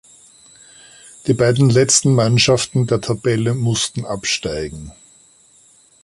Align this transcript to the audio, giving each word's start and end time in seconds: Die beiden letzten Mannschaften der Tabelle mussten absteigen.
Die 1.27 1.33
beiden 1.35 1.69
letzten 1.69 2.15
Mannschaften 2.15 2.87
der 2.87 3.01
Tabelle 3.01 3.53
mussten 3.53 4.03
absteigen. 4.03 4.91